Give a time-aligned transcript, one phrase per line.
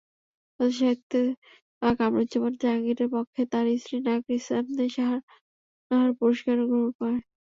[0.59, 1.19] কথাসাহিত্যে
[1.99, 4.45] কামরুজ্জামান জাহাঙ্গীরের পক্ষে তাঁর স্ত্রী নারগিস
[5.91, 7.21] নাহার পুরস্কার গ্রহণ করেন।